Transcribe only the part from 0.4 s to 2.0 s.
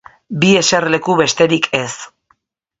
Bi eserleku besterik ez.